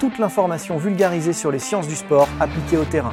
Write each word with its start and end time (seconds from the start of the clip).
toute 0.00 0.18
l'information 0.18 0.78
vulgarisée 0.78 1.34
sur 1.34 1.50
les 1.50 1.58
sciences 1.58 1.86
du 1.86 1.94
sport 1.94 2.26
appliquées 2.40 2.78
au 2.78 2.84
terrain. 2.84 3.12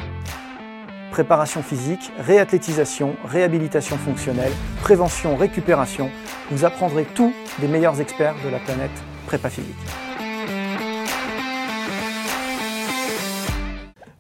Préparation 1.12 1.62
physique, 1.62 2.14
réathlétisation, 2.18 3.18
réhabilitation 3.26 3.98
fonctionnelle, 3.98 4.54
prévention, 4.82 5.36
récupération, 5.36 6.10
vous 6.50 6.64
apprendrez 6.64 7.04
tout 7.04 7.34
des 7.60 7.68
meilleurs 7.68 8.00
experts 8.00 8.36
de 8.46 8.50
la 8.50 8.60
planète 8.60 8.92
prépa 9.26 9.50
physique. 9.50 9.76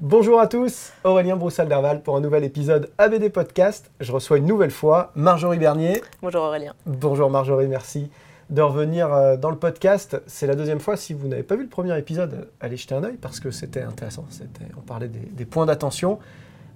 Bonjour 0.01 0.41
à 0.41 0.47
tous, 0.47 0.91
Aurélien 1.05 1.37
Broussal-Derval 1.37 2.01
pour 2.01 2.17
un 2.17 2.21
nouvel 2.21 2.43
épisode 2.43 2.91
ABD 2.97 3.29
Podcast. 3.29 3.91
Je 4.01 4.11
reçois 4.11 4.39
une 4.39 4.45
nouvelle 4.45 4.71
fois 4.71 5.11
Marjorie 5.15 5.57
Bernier. 5.57 6.01
Bonjour 6.21 6.43
Aurélien. 6.43 6.73
Bonjour 6.85 7.29
Marjorie, 7.29 7.67
merci 7.67 8.09
de 8.49 8.61
revenir 8.61 9.13
euh, 9.13 9.37
dans 9.37 9.49
le 9.49 9.57
podcast. 9.57 10.21
C'est 10.27 10.47
la 10.47 10.55
deuxième 10.55 10.79
fois. 10.79 10.97
Si 10.97 11.13
vous 11.13 11.27
n'avez 11.27 11.43
pas 11.43 11.55
vu 11.55 11.63
le 11.63 11.69
premier 11.69 11.97
épisode, 11.97 12.49
allez 12.59 12.77
jeter 12.77 12.95
un 12.95 13.03
œil 13.03 13.17
parce 13.17 13.39
que 13.39 13.51
c'était 13.51 13.81
intéressant. 13.81 14.25
On 14.77 14.81
parlait 14.81 15.09
des, 15.09 15.19
des 15.19 15.45
points 15.45 15.65
d'attention. 15.65 16.19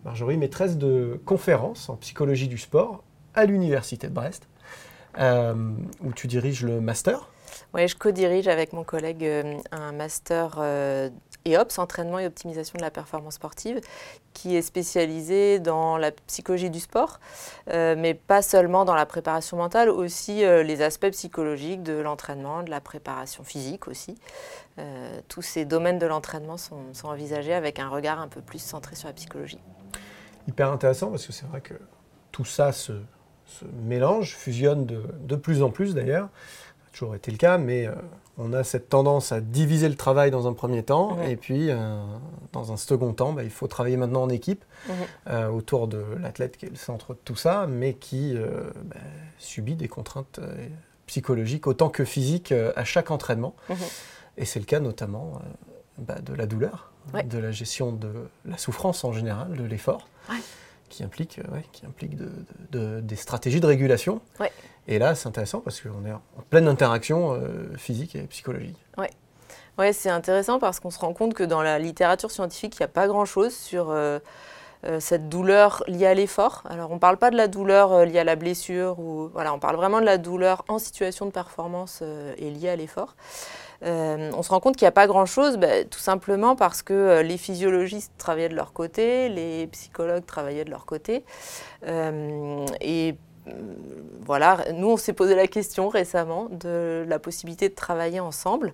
Marjorie, 0.05 0.37
maîtresse 0.37 0.77
de 0.77 1.19
conférences 1.25 1.89
en 1.89 1.95
psychologie 1.95 2.47
du 2.47 2.57
sport 2.57 3.03
à 3.35 3.45
l'Université 3.45 4.07
de 4.07 4.13
Brest, 4.13 4.47
euh, 5.19 5.53
où 6.03 6.11
tu 6.13 6.27
diriges 6.27 6.63
le 6.63 6.81
master. 6.81 7.29
Oui, 7.73 7.87
je 7.87 7.95
co-dirige 7.95 8.47
avec 8.47 8.73
mon 8.73 8.83
collègue 8.83 9.23
euh, 9.23 9.57
un 9.71 9.91
master 9.91 10.57
euh, 10.59 11.09
EOPS, 11.45 11.79
entraînement 11.79 12.19
et 12.19 12.27
optimisation 12.27 12.77
de 12.77 12.81
la 12.81 12.91
performance 12.91 13.35
sportive, 13.35 13.81
qui 14.33 14.55
est 14.55 14.61
spécialisé 14.61 15.59
dans 15.59 15.97
la 15.97 16.11
psychologie 16.11 16.69
du 16.69 16.79
sport, 16.79 17.19
euh, 17.69 17.95
mais 17.97 18.13
pas 18.13 18.41
seulement 18.41 18.85
dans 18.85 18.95
la 18.95 19.05
préparation 19.05 19.57
mentale, 19.57 19.89
aussi 19.89 20.41
les 20.41 20.81
aspects 20.81 21.09
psychologiques 21.11 21.83
de 21.83 21.93
l'entraînement, 21.93 22.63
de 22.63 22.69
la 22.69 22.81
préparation 22.81 23.43
physique 23.43 23.87
aussi. 23.87 24.17
Tous 25.27 25.41
ces 25.41 25.65
domaines 25.65 25.99
de 25.99 26.07
l'entraînement 26.07 26.57
sont, 26.57 26.91
envisagés 27.03 27.53
avec 27.53 27.79
un 27.79 27.89
regard 27.89 28.19
un 28.19 28.27
peu 28.27 28.41
plus 28.41 28.59
centré 28.59 28.95
sur 28.95 29.07
la 29.07 29.13
psychologie. 29.13 29.59
Hyper 30.47 30.71
intéressant 30.71 31.09
parce 31.09 31.25
que 31.25 31.33
c'est 31.33 31.45
vrai 31.45 31.61
que 31.61 31.75
tout 32.31 32.45
ça 32.45 32.71
se, 32.71 32.93
mélange, 33.83 34.35
fusionne 34.35 34.85
de, 34.85 35.35
plus 35.35 35.61
en 35.61 35.69
plus 35.69 35.93
d'ailleurs. 35.93 36.29
Toujours 36.93 37.15
été 37.15 37.31
le 37.31 37.37
cas, 37.37 37.57
mais 37.57 37.87
euh, 37.87 37.93
on 38.37 38.51
a 38.53 38.63
cette 38.63 38.89
tendance 38.89 39.31
à 39.31 39.39
diviser 39.39 39.87
le 39.87 39.95
travail 39.95 40.29
dans 40.29 40.47
un 40.47 40.53
premier 40.53 40.83
temps 40.83 41.17
Ouais. 41.17 41.31
et 41.31 41.35
puis 41.37 41.69
euh, 41.69 42.03
dans 42.51 42.71
un 42.73 42.77
second 42.77 43.13
temps, 43.13 43.31
bah, 43.33 43.43
il 43.43 43.49
faut 43.49 43.67
travailler 43.67 43.95
maintenant 43.97 44.23
en 44.23 44.29
équipe 44.29 44.65
euh, 45.29 45.47
autour 45.47 45.87
de 45.87 46.03
l'athlète 46.19 46.57
qui 46.57 46.65
est 46.65 46.69
le 46.69 46.75
centre 46.75 47.13
de 47.13 47.19
tout 47.23 47.35
ça, 47.37 47.65
mais 47.67 47.93
qui 47.93 48.35
bah, 48.35 48.95
subit 49.37 49.75
des 49.75 49.87
contraintes 49.87 50.39
psychologiques 51.07 51.65
autant 51.67 51.89
que 51.89 52.03
physiques 52.05 52.53
à 52.75 52.83
chaque 52.83 53.09
entraînement. 53.11 53.55
Et 54.37 54.45
c'est 54.45 54.59
le 54.59 54.65
cas 54.65 54.79
notamment 54.79 55.41
bah, 55.97 56.19
de 56.19 56.33
la 56.33 56.45
douleur, 56.45 56.91
de 57.23 57.37
la 57.37 57.51
gestion 57.51 57.91
de 57.91 58.11
la 58.45 58.57
souffrance 58.57 59.03
en 59.03 59.13
général, 59.13 59.55
de 59.55 59.63
l'effort, 59.63 60.07
qui 60.89 61.03
implique, 61.03 61.39
qui 61.71 61.85
implique 61.85 62.15
de- 62.17 62.25
de- 62.71 62.79
de- 62.79 62.99
des 63.01 63.15
stratégies 63.15 63.61
de 63.61 63.67
régulation. 63.67 64.19
Ouais. 64.87 64.95
Et 64.95 64.99
là, 64.99 65.15
c'est 65.15 65.27
intéressant 65.27 65.59
parce 65.59 65.81
qu'on 65.81 66.05
est 66.05 66.11
en 66.11 66.21
pleine 66.49 66.67
interaction 66.67 67.33
euh, 67.33 67.75
physique 67.77 68.15
et 68.15 68.23
psychologique. 68.23 68.77
Oui, 69.77 69.93
c'est 69.93 70.09
intéressant 70.09 70.59
parce 70.59 70.79
qu'on 70.79 70.91
se 70.91 70.99
rend 70.99 71.13
compte 71.13 71.33
que 71.33 71.43
dans 71.43 71.63
la 71.63 71.79
littérature 71.79 72.29
scientifique, 72.29 72.75
il 72.75 72.81
n'y 72.81 72.85
a 72.85 72.89
pas 72.89 73.07
grand-chose 73.07 73.55
sur 73.55 73.89
euh, 73.89 74.19
euh, 74.85 74.99
cette 74.99 75.27
douleur 75.27 75.81
liée 75.87 76.05
à 76.05 76.13
l'effort. 76.13 76.63
Alors, 76.69 76.91
on 76.91 76.95
ne 76.95 76.99
parle 76.99 77.17
pas 77.17 77.31
de 77.31 77.37
la 77.37 77.47
douleur 77.47 78.05
liée 78.05 78.19
à 78.19 78.23
la 78.23 78.35
blessure, 78.35 78.99
ou, 78.99 79.29
voilà, 79.33 79.53
on 79.53 79.59
parle 79.59 79.77
vraiment 79.77 79.99
de 79.99 80.05
la 80.05 80.19
douleur 80.19 80.65
en 80.67 80.77
situation 80.77 81.25
de 81.25 81.31
performance 81.31 82.03
et 82.37 82.51
liée 82.51 82.69
à 82.69 82.75
l'effort. 82.75 83.15
On 83.81 84.43
se 84.43 84.49
rend 84.49 84.59
compte 84.59 84.75
qu'il 84.75 84.85
n'y 84.85 84.89
a 84.89 84.91
pas 84.91 85.07
grand-chose, 85.07 85.57
bah, 85.57 85.83
tout 85.89 85.99
simplement 85.99 86.55
parce 86.55 86.83
que 86.83 87.21
les 87.21 87.37
physiologistes 87.37 88.11
travaillaient 88.19 88.49
de 88.49 88.55
leur 88.55 88.73
côté, 88.73 89.29
les 89.29 89.65
psychologues 89.67 90.25
travaillaient 90.25 90.65
de 90.65 90.69
leur 90.69 90.85
côté. 90.85 91.23
Et 91.87 93.15
voilà, 94.23 94.59
nous, 94.73 94.89
on 94.89 94.97
s'est 94.97 95.13
posé 95.13 95.35
la 95.35 95.47
question 95.47 95.89
récemment 95.89 96.47
de 96.51 97.05
la 97.07 97.19
possibilité 97.19 97.69
de 97.69 97.75
travailler 97.75 98.19
ensemble 98.19 98.73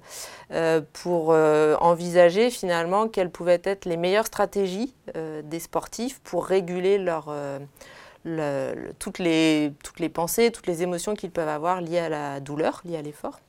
euh, 0.51 0.81
pour 0.93 1.31
euh, 1.31 1.75
envisager 1.79 2.49
finalement 2.49 3.07
quelles 3.07 3.31
pouvaient 3.31 3.61
être 3.63 3.85
les 3.85 3.97
meilleures 3.97 4.27
stratégies 4.27 4.93
euh, 5.15 5.41
des 5.41 5.59
sportifs 5.59 6.19
pour 6.19 6.45
réguler 6.45 7.03
euh, 7.27 8.75
toutes, 8.99 9.19
les, 9.19 9.73
toutes 9.83 9.99
les 9.99 10.09
pensées, 10.09 10.51
toutes 10.51 10.67
les 10.67 10.83
émotions 10.83 11.15
qu'ils 11.15 11.31
peuvent 11.31 11.47
avoir 11.47 11.81
liées 11.81 11.99
à 11.99 12.09
la 12.09 12.39
douleur, 12.39 12.81
liées 12.85 12.97
à 12.97 13.01
l'effort. 13.01 13.39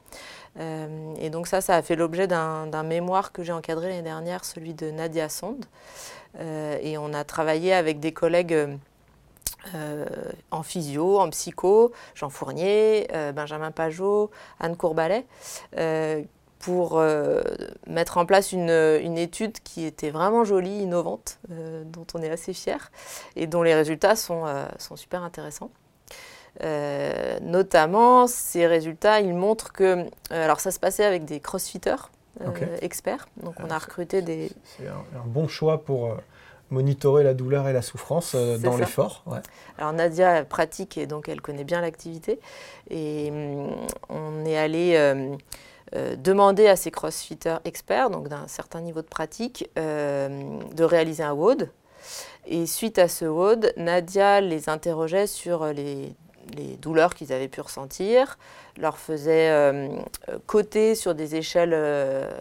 Euh, 0.58 1.14
et 1.20 1.30
donc 1.30 1.46
ça, 1.46 1.60
ça 1.60 1.76
a 1.76 1.82
fait 1.82 1.96
l'objet 1.96 2.26
d'un 2.26 2.82
mémoire 2.82 3.32
que 3.32 3.42
j'ai 3.42 3.52
encadré 3.52 3.88
l'année 3.88 4.02
dernière, 4.02 4.44
celui 4.44 4.74
de 4.74 4.90
Nadia 4.90 5.28
Sond. 5.28 5.58
Euh, 6.38 6.78
et 6.80 6.98
on 6.98 7.12
a 7.12 7.24
travaillé 7.24 7.72
avec 7.72 8.00
des 8.00 8.12
collègues 8.12 8.78
euh, 9.74 10.06
en 10.50 10.62
physio, 10.62 11.18
en 11.18 11.28
psycho, 11.30 11.92
Jean 12.14 12.30
Fournier, 12.30 13.08
euh, 13.12 13.32
Benjamin 13.32 13.70
Pajot, 13.70 14.30
Anne 14.60 14.76
Courbalet, 14.76 15.26
euh, 15.76 16.22
pour 16.58 17.00
mettre 17.86 18.18
en 18.18 18.26
place 18.26 18.50
une, 18.50 18.70
une 18.70 19.16
étude 19.16 19.60
qui 19.62 19.84
était 19.84 20.10
vraiment 20.10 20.42
jolie, 20.42 20.80
innovante, 20.80 21.38
dont 21.48 22.06
on 22.14 22.22
est 22.22 22.30
assez 22.30 22.52
fiers 22.52 22.90
et 23.36 23.46
dont 23.46 23.62
les 23.62 23.76
résultats 23.76 24.16
sont, 24.16 24.44
sont 24.76 24.96
super 24.96 25.22
intéressants. 25.22 25.70
Notamment, 27.42 28.26
ces 28.26 28.66
résultats, 28.66 29.20
ils 29.20 29.34
montrent 29.34 29.72
que, 29.72 30.04
alors 30.30 30.58
ça 30.58 30.72
se 30.72 30.80
passait 30.80 31.04
avec 31.04 31.26
des 31.26 31.38
crossfitters 31.38 32.10
experts, 32.82 33.28
donc 33.40 33.54
on 33.64 33.70
a 33.70 33.78
recruté 33.78 34.20
des, 34.20 34.50
C'est 34.64 34.88
un, 34.88 35.04
un 35.16 35.26
bon 35.26 35.46
choix 35.46 35.84
pour 35.84 36.16
monitorer 36.70 37.22
la 37.22 37.34
douleur 37.34 37.68
et 37.68 37.72
la 37.72 37.82
souffrance 37.82 38.32
euh, 38.34 38.58
dans 38.58 38.76
l'effort. 38.76 39.22
Ouais. 39.26 39.38
Alors 39.78 39.92
Nadia 39.92 40.44
pratique 40.44 40.98
et 40.98 41.06
donc 41.06 41.28
elle 41.28 41.40
connaît 41.40 41.64
bien 41.64 41.80
l'activité. 41.80 42.40
Et 42.90 43.30
hum, 43.30 43.70
on 44.08 44.44
est 44.44 44.56
allé 44.56 44.94
euh, 44.96 45.34
euh, 45.94 46.16
demander 46.16 46.66
à 46.68 46.76
ces 46.76 46.90
crossfitters 46.90 47.58
experts, 47.64 48.10
donc 48.10 48.28
d'un 48.28 48.46
certain 48.48 48.80
niveau 48.80 49.02
de 49.02 49.06
pratique, 49.06 49.68
de 49.76 50.84
réaliser 50.84 51.22
un 51.22 51.32
WOD. 51.32 51.70
Et 52.46 52.66
suite 52.66 52.98
à 52.98 53.08
ce 53.08 53.24
WOD, 53.24 53.74
Nadia 53.76 54.40
les 54.40 54.68
interrogeait 54.68 55.26
sur 55.26 55.66
les 55.66 56.14
les 56.56 56.76
douleurs 56.76 57.14
qu'ils 57.14 57.32
avaient 57.32 57.48
pu 57.48 57.60
ressentir, 57.60 58.38
leur 58.76 58.98
faisait 58.98 59.50
coter 60.46 60.94
sur 60.94 61.14
des 61.14 61.34
échelles 61.34 61.74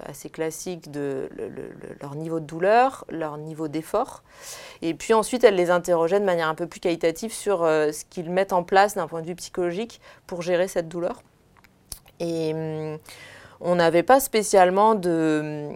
assez 0.05 0.29
classiques 0.29 0.91
de 0.91 1.29
leur 2.01 2.15
niveau 2.15 2.39
de 2.39 2.45
douleur, 2.45 3.05
leur 3.09 3.37
niveau 3.37 3.67
d'effort. 3.67 4.23
Et 4.81 4.93
puis 4.93 5.13
ensuite, 5.13 5.43
elle 5.43 5.55
les 5.55 5.71
interrogeait 5.71 6.19
de 6.19 6.25
manière 6.25 6.47
un 6.47 6.55
peu 6.55 6.67
plus 6.67 6.79
qualitative 6.79 7.33
sur 7.33 7.59
ce 7.61 8.03
qu'ils 8.09 8.29
mettent 8.29 8.53
en 8.53 8.63
place 8.63 8.95
d'un 8.95 9.07
point 9.07 9.21
de 9.21 9.27
vue 9.27 9.35
psychologique 9.35 9.99
pour 10.27 10.41
gérer 10.41 10.67
cette 10.67 10.87
douleur. 10.87 11.21
Et 12.19 12.53
hum, 12.53 12.97
on 13.59 13.75
n'avait 13.75 14.03
pas 14.03 14.19
spécialement 14.19 14.95
de, 14.95 15.69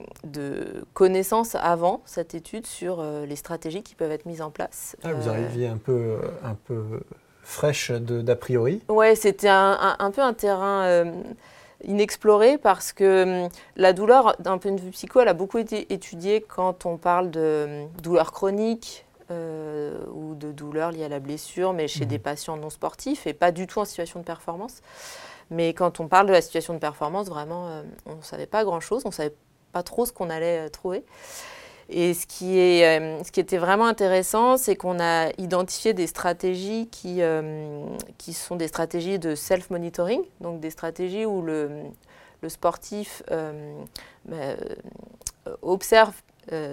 connaissances 0.93 1.55
avant 1.55 2.01
cette 2.05 2.35
étude 2.35 2.67
sur 2.67 2.99
euh, 2.99 3.25
les 3.25 3.35
stratégies 3.35 3.83
qui 3.83 3.95
peuvent 3.95 4.11
être 4.11 4.25
mises 4.25 4.41
en 4.41 4.51
place. 4.51 4.95
Ah, 5.03 5.13
vous 5.13 5.29
arriviez 5.29 5.67
un 5.67 5.77
peu, 5.77 6.17
un 6.43 6.53
peu 6.53 7.01
fraîche 7.51 7.91
d'a 7.91 8.35
priori 8.35 8.81
Oui, 8.89 9.15
c'était 9.15 9.49
un, 9.49 10.11
peu 10.13 10.21
un 10.21 10.33
terrain 10.33 10.83
euh, 10.83 11.11
inexploré 11.85 12.57
parce 12.57 12.93
que 12.93 13.43
hum, 13.45 13.49
la 13.75 13.93
douleur, 13.93 14.35
d'un 14.39 14.57
point 14.57 14.71
de 14.71 14.81
vue 14.81 14.91
psycho, 14.91 15.19
elle 15.19 15.27
a 15.27 15.33
beaucoup 15.33 15.57
été 15.57 15.93
étudiée 15.93 16.41
quand 16.41 16.85
on 16.85 16.97
parle 16.97 17.29
de 17.31 17.83
hum, 17.83 18.01
douleur 18.01 18.31
chronique, 18.31 19.05
euh, 19.31 20.03
ou 20.13 20.35
de 20.35 20.51
douleurs 20.51 20.91
liées 20.91 21.05
à 21.05 21.09
la 21.09 21.19
blessure, 21.19 21.71
mais 21.71 21.87
chez 21.87 22.03
mmh. 22.03 22.09
des 22.09 22.19
patients 22.19 22.57
non 22.57 22.69
sportifs 22.69 23.27
et 23.27 23.33
pas 23.33 23.51
du 23.51 23.65
tout 23.65 23.79
en 23.79 23.85
situation 23.85 24.19
de 24.19 24.25
performance. 24.25 24.81
Mais 25.49 25.73
quand 25.73 26.01
on 26.01 26.07
parle 26.07 26.27
de 26.27 26.33
la 26.33 26.41
situation 26.41 26.73
de 26.73 26.79
performance, 26.79 27.29
vraiment, 27.29 27.67
euh, 27.69 27.83
on 28.05 28.15
ne 28.15 28.21
savait 28.21 28.45
pas 28.45 28.65
grand-chose, 28.65 29.03
on 29.05 29.09
ne 29.09 29.13
savait 29.13 29.35
pas 29.71 29.83
trop 29.83 30.05
ce 30.05 30.11
qu'on 30.11 30.29
allait 30.29 30.69
trouver. 30.69 31.05
Et 31.89 32.13
ce 32.13 32.25
qui, 32.25 32.57
est, 32.57 32.99
euh, 32.99 33.23
ce 33.23 33.31
qui 33.31 33.39
était 33.39 33.57
vraiment 33.57 33.85
intéressant, 33.85 34.57
c'est 34.57 34.75
qu'on 34.75 34.99
a 34.99 35.29
identifié 35.37 35.93
des 35.93 36.07
stratégies 36.07 36.87
qui, 36.89 37.21
qui 38.17 38.33
sont 38.33 38.55
des 38.55 38.67
stratégies 38.67 39.19
de 39.19 39.35
self-monitoring, 39.35 40.21
donc 40.39 40.59
des 40.59 40.69
stratégies 40.69 41.25
où 41.25 41.41
le, 41.41 41.69
le 42.41 42.49
sportif 42.49 43.23
bah, 44.25 44.55
observe 45.61 46.13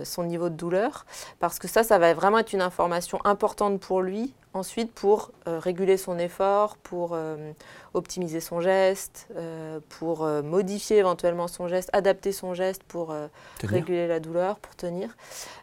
son 0.05 0.25
niveau 0.25 0.49
de 0.49 0.55
douleur, 0.55 1.07
parce 1.41 1.59
que 1.59 1.69
ça, 1.69 1.83
ça 1.83 1.99
va 1.99 2.15
vraiment 2.15 2.39
être 2.39 2.53
une 2.53 2.63
information 2.63 3.19
importante 3.25 3.81
pour 3.81 4.03
lui 4.03 4.33
ensuite 4.55 4.93
pour 4.93 5.31
euh, 5.47 5.59
réguler 5.59 5.97
son 5.97 6.19
effort, 6.19 6.77
pour 6.77 7.11
euh, 7.13 7.53
optimiser 7.95 8.41
son 8.41 8.61
geste, 8.61 9.29
euh, 9.37 9.81
pour 9.89 10.27
modifier 10.27 10.99
éventuellement 10.99 11.49
son 11.49 11.69
geste, 11.69 11.91
adapter 11.93 12.33
son 12.33 12.55
geste 12.55 12.83
pour 12.83 13.15
réguler 13.63 14.07
la 14.07 14.21
douleur, 14.21 14.59
pour 14.59 14.75
tenir. 14.77 15.17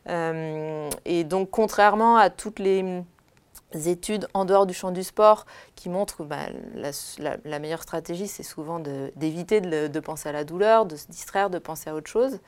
et 0.08 1.24
donc 1.24 1.50
contrairement 1.52 2.18
à 2.18 2.30
toutes 2.30 2.60
les 2.60 3.04
études 3.86 4.28
en 4.34 4.46
dehors 4.46 4.66
du 4.66 4.74
champ 4.74 4.92
du 4.92 5.04
sport 5.04 5.46
qui 5.76 5.90
montrent 5.90 6.18
que 6.18 6.24
bah, 6.24 6.48
la, 7.46 7.60
meilleure 7.60 7.84
stratégie, 7.84 8.28
c'est 8.28 8.44
souvent 8.44 8.80
d'éviter 8.80 9.62
de, 9.62 10.00
penser 10.00 10.30
à 10.30 10.32
la 10.32 10.44
douleur, 10.44 10.86
de 10.86 10.96
se 10.96 11.08
distraire, 11.08 11.50
de 11.50 11.60
penser 11.60 11.90
à 11.90 11.96
autre 11.96 12.10
chose. 12.10 12.40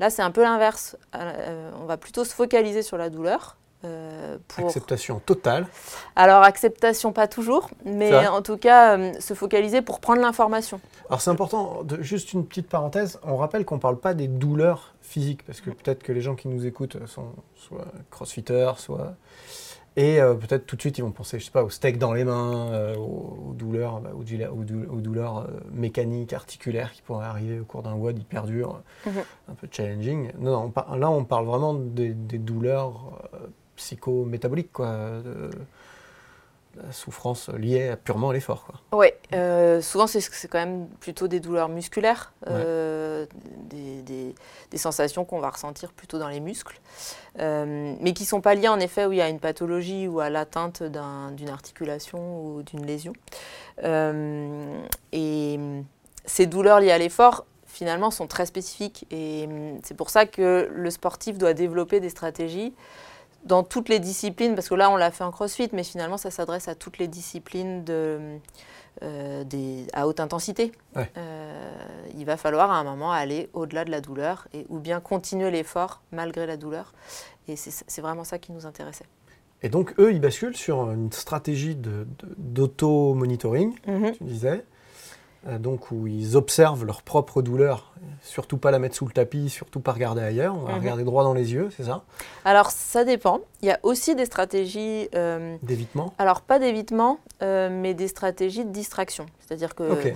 Là, 0.00 0.10
c'est 0.10 0.22
un 0.22 0.32
peu 0.32 0.42
l'inverse. 0.42 0.96
on 1.14 1.84
va 1.86 1.96
plutôt 1.96 2.24
se 2.24 2.34
focaliser 2.34 2.82
sur 2.82 2.96
la 2.96 3.10
douleur 3.10 3.56
euh, 3.82 4.36
acceptation 4.58 5.20
totale 5.20 5.66
Alors, 6.14 6.42
acceptation 6.42 7.12
pas 7.12 7.26
toujours, 7.28 7.70
mais 7.86 8.26
en 8.26 8.42
tout 8.42 8.58
cas, 8.58 8.98
euh, 8.98 9.12
se 9.20 9.32
focaliser 9.32 9.80
pour 9.80 10.00
prendre 10.00 10.20
l'information. 10.20 10.80
Alors, 11.08 11.22
c'est 11.22 11.30
important, 11.30 11.82
de, 11.82 12.02
juste 12.02 12.34
une 12.34 12.44
petite 12.44 12.68
parenthèse, 12.68 13.18
on 13.22 13.36
rappelle 13.36 13.64
qu'on 13.64 13.76
ne 13.76 13.80
parle 13.80 13.98
pas 13.98 14.12
des 14.12 14.28
douleurs 14.28 14.94
physiques, 15.00 15.46
parce 15.46 15.62
que 15.62 15.70
peut-être 15.70 16.02
que 16.02 16.12
les 16.12 16.20
gens 16.20 16.34
qui 16.34 16.48
nous 16.48 16.66
écoutent 16.66 16.98
sont 17.06 17.32
soit 17.56 17.86
crossfitters, 18.10 18.72
soit... 18.76 19.14
Et 19.96 20.20
euh, 20.20 20.34
peut-être 20.34 20.66
tout 20.66 20.76
de 20.76 20.80
suite, 20.80 20.98
ils 20.98 21.02
vont 21.02 21.10
penser, 21.10 21.38
je 21.38 21.44
sais 21.44 21.50
pas, 21.50 21.64
au 21.64 21.70
steak 21.70 21.98
dans 21.98 22.12
les 22.12 22.24
mains, 22.24 22.94
aux, 22.96 23.54
douleurs, 23.54 24.00
bah, 24.00 24.10
aux, 24.14 25.00
douleurs 25.00 25.48
mécaniques, 25.72 26.32
articulaires 26.32 26.92
qui 26.92 27.02
pourraient 27.02 27.26
arriver 27.26 27.60
au 27.60 27.64
cours 27.64 27.82
d'un 27.82 27.94
WOD 27.94 28.18
hyper 28.18 28.44
dur, 28.44 28.80
mhm. 29.04 29.12
un 29.48 29.54
peu 29.54 29.68
challenging. 29.70 30.30
Non, 30.38 30.72
non 30.76 30.96
là, 30.96 31.10
on 31.10 31.24
parle 31.24 31.46
vraiment 31.46 31.74
des, 31.74 32.10
des 32.10 32.38
douleurs 32.38 33.28
psychométabolique, 33.76 34.72
quoi. 34.72 35.20
La 36.76 36.92
souffrance 36.92 37.48
liée 37.48 37.94
purement 38.04 38.30
à 38.30 38.32
l'effort. 38.32 38.66
Oui, 38.92 39.08
euh, 39.34 39.80
souvent 39.80 40.06
c'est 40.06 40.22
quand 40.48 40.58
même 40.58 40.88
plutôt 41.00 41.28
des 41.28 41.40
douleurs 41.40 41.68
musculaires, 41.68 42.32
euh, 42.48 43.26
des, 43.68 44.34
sensations 44.76 45.24
qu'on 45.24 45.40
va 45.40 45.50
ressentir 45.50 45.92
plutôt 45.92 46.18
dans 46.18 46.28
les 46.28 46.40
muscles, 46.40 46.80
euh, 47.38 47.94
mais 48.00 48.12
qui 48.12 48.22
ne 48.22 48.28
sont 48.28 48.40
pas 48.40 48.54
liées 48.54 48.68
en 48.68 48.80
effet 48.80 49.06
y 49.14 49.20
a 49.20 49.28
une 49.28 49.40
pathologie 49.40 50.08
ou 50.08 50.20
à 50.20 50.30
l'atteinte 50.30 50.82
d'une 50.82 51.50
articulation 51.50 52.44
ou 52.44 52.62
d'une 52.62 52.86
lésion. 52.86 53.12
et 55.12 55.58
ces 56.24 56.46
douleurs 56.46 56.80
liées 56.80 56.92
à 56.92 56.98
l'effort, 56.98 57.44
finalement, 57.66 58.10
sont 58.10 58.26
très 58.26 58.46
spécifiques 58.46 59.06
et 59.10 59.48
c'est 59.82 59.96
pour 59.96 60.10
ça 60.10 60.26
que 60.26 60.70
le 60.72 60.90
sportif 60.90 61.36
doit 61.38 61.54
développer 61.54 62.00
des 62.00 62.10
stratégies 62.10 62.72
dans 63.44 63.62
toutes 63.62 63.88
les 63.88 64.00
disciplines, 64.00 64.54
parce 64.54 64.68
que 64.68 64.74
là 64.74 64.90
on 64.90 64.96
l'a 64.96 65.10
fait 65.10 65.24
en 65.24 65.30
crossfit, 65.30 65.70
mais 65.72 65.84
finalement 65.84 66.16
ça 66.16 66.30
s'adresse 66.30 66.68
à 66.68 66.74
toutes 66.74 66.98
les 66.98 67.08
disciplines 67.08 67.84
de, 67.84 68.38
euh, 69.02 69.44
des, 69.44 69.86
à 69.92 70.06
haute 70.06 70.20
intensité. 70.20 70.72
Euh, 70.96 71.72
il 72.16 72.24
va 72.26 72.36
falloir 72.36 72.70
à 72.70 72.78
un 72.78 72.84
moment 72.84 73.12
aller 73.12 73.48
au-delà 73.54 73.84
de 73.84 73.90
la 73.90 74.00
douleur 74.00 74.46
et, 74.52 74.66
ou 74.68 74.78
bien 74.78 75.00
continuer 75.00 75.50
l'effort 75.50 76.02
malgré 76.12 76.46
la 76.46 76.56
douleur. 76.56 76.92
Et 77.48 77.56
c'est 77.56 78.00
vraiment 78.00 78.24
ça 78.24 78.38
qui 78.38 78.52
nous 78.52 78.66
intéressait. 78.66 79.06
Et 79.62 79.68
donc 79.68 79.94
eux, 79.98 80.12
ils 80.12 80.20
basculent 80.20 80.56
sur 80.56 80.90
une 80.90 81.12
stratégie 81.12 81.76
d'auto-monitoring, 82.38 83.74
mhm. 83.86 84.12
tu 84.12 84.24
disais. 84.24 84.64
Euh, 85.46 85.58
donc 85.58 85.90
où 85.90 86.06
ils 86.06 86.36
observent 86.36 86.84
leur 86.84 87.02
propre 87.02 87.40
douleur, 87.40 87.94
surtout 88.20 88.58
pas 88.58 88.70
la 88.70 88.78
mettre 88.78 88.94
sous 88.94 89.06
le 89.06 89.12
tapis, 89.12 89.48
surtout 89.48 89.80
pas 89.80 89.92
regarder 89.92 90.20
ailleurs, 90.20 90.54
on 90.54 90.64
va 90.64 90.72
mhm. 90.72 90.80
regarder 90.80 91.04
droit 91.04 91.24
dans 91.24 91.32
les 91.32 91.54
yeux, 91.54 91.70
c'est 91.74 91.84
ça? 91.84 92.04
Alors 92.44 92.70
ça 92.70 93.04
dépend. 93.04 93.40
Il 93.62 93.68
y 93.68 93.70
a 93.70 93.80
aussi 93.82 94.14
des 94.14 94.26
stratégies 94.26 95.08
euh, 95.14 95.56
d'évitement? 95.62 96.12
Alors 96.18 96.42
pas 96.42 96.58
d'évitement, 96.58 97.20
euh, 97.42 97.70
mais 97.72 97.94
des 97.94 98.08
stratégies 98.08 98.66
de 98.66 98.70
distraction. 98.70 99.26
C'est-à-dire 99.40 99.74
que 99.74 100.12